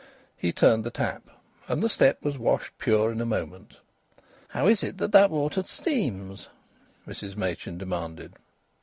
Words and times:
He 0.35 0.51
turned 0.51 0.83
the 0.83 0.89
tap, 0.89 1.29
and 1.67 1.83
the 1.83 1.87
step 1.87 2.23
was 2.23 2.35
washed 2.39 2.75
pure 2.79 3.11
in 3.11 3.21
a 3.21 3.25
moment. 3.27 3.77
"How 4.47 4.65
is 4.67 4.81
it 4.81 4.97
that 4.97 5.11
that 5.11 5.29
water 5.29 5.61
steams?" 5.61 6.47
Mrs 7.07 7.37
Machin 7.37 7.77
demanded. 7.77 8.33